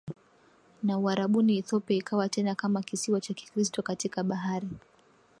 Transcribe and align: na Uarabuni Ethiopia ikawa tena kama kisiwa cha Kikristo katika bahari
na 0.83 0.97
Uarabuni 0.99 1.57
Ethiopia 1.57 1.97
ikawa 1.97 2.29
tena 2.29 2.55
kama 2.55 2.81
kisiwa 2.83 3.21
cha 3.21 3.33
Kikristo 3.33 3.81
katika 3.81 4.23
bahari 4.23 4.67